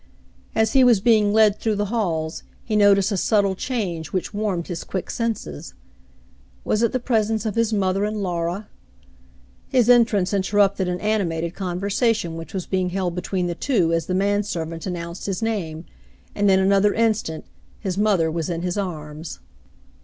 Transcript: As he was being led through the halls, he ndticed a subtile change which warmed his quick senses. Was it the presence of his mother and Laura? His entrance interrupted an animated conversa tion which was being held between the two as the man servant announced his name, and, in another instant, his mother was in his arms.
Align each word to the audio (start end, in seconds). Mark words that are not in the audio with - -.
As 0.55 0.73
he 0.73 0.83
was 0.83 0.99
being 0.99 1.31
led 1.31 1.59
through 1.59 1.75
the 1.75 1.85
halls, 1.93 2.41
he 2.65 2.75
ndticed 2.75 3.11
a 3.11 3.17
subtile 3.17 3.53
change 3.53 4.11
which 4.11 4.33
warmed 4.33 4.65
his 4.67 4.83
quick 4.83 5.11
senses. 5.11 5.75
Was 6.65 6.81
it 6.81 6.91
the 6.91 6.99
presence 6.99 7.45
of 7.45 7.53
his 7.53 7.71
mother 7.71 8.03
and 8.03 8.17
Laura? 8.23 8.67
His 9.69 9.91
entrance 9.91 10.33
interrupted 10.33 10.87
an 10.87 10.99
animated 11.01 11.53
conversa 11.53 12.15
tion 12.15 12.35
which 12.35 12.51
was 12.51 12.65
being 12.65 12.89
held 12.89 13.13
between 13.13 13.45
the 13.45 13.53
two 13.53 13.93
as 13.93 14.07
the 14.07 14.15
man 14.15 14.41
servant 14.41 14.87
announced 14.87 15.27
his 15.27 15.43
name, 15.43 15.85
and, 16.33 16.49
in 16.49 16.59
another 16.59 16.95
instant, 16.95 17.45
his 17.79 17.95
mother 17.95 18.31
was 18.31 18.49
in 18.49 18.63
his 18.63 18.79
arms. 18.79 19.37